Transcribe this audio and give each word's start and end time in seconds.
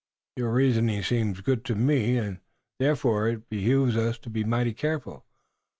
"Your 0.35 0.51
reasoning 0.51 1.03
seems 1.03 1.41
good 1.41 1.63
to 1.65 1.75
me, 1.75 2.17
and, 2.17 2.39
therefore, 2.79 3.27
it 3.27 3.47
behooves 3.51 3.95
us 3.95 4.17
to 4.21 4.31
be 4.31 4.43
mighty 4.43 4.73
careful. 4.73 5.27